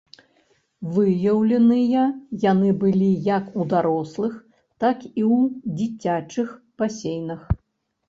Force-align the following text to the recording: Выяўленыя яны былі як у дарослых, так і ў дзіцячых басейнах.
Выяўленыя 0.95 2.05
яны 2.51 2.73
былі 2.85 3.11
як 3.37 3.45
у 3.61 3.69
дарослых, 3.75 4.33
так 4.87 5.07
і 5.13 5.13
ў 5.35 5.37
дзіцячых 5.79 6.61
басейнах. 6.81 7.51